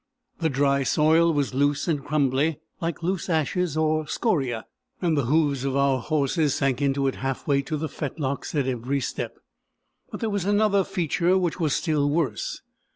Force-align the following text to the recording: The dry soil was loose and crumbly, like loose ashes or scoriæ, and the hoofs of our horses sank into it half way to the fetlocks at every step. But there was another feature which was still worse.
The 0.39 0.49
dry 0.49 0.81
soil 0.81 1.31
was 1.31 1.53
loose 1.53 1.87
and 1.87 2.03
crumbly, 2.03 2.59
like 2.79 3.03
loose 3.03 3.29
ashes 3.29 3.77
or 3.77 4.05
scoriæ, 4.05 4.63
and 4.99 5.15
the 5.15 5.25
hoofs 5.25 5.63
of 5.63 5.75
our 5.75 5.99
horses 5.99 6.55
sank 6.55 6.81
into 6.81 7.05
it 7.05 7.17
half 7.17 7.45
way 7.47 7.61
to 7.61 7.77
the 7.77 7.87
fetlocks 7.87 8.55
at 8.55 8.65
every 8.65 8.99
step. 9.01 9.37
But 10.09 10.19
there 10.21 10.31
was 10.31 10.45
another 10.45 10.83
feature 10.83 11.37
which 11.37 11.59
was 11.59 11.75
still 11.75 12.09
worse. 12.09 12.61